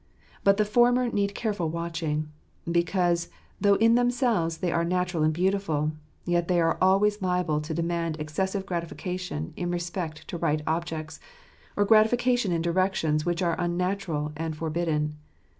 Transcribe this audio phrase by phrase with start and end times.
[0.43, 2.31] But the former need careful watching;
[2.71, 5.91] because though in themselves they are natural and beautiful,
[6.25, 11.19] yet they are always liable to demand excessive gratification in respect to right objects,
[11.77, 15.17] or gratification in directions which are unnatural and for bidden.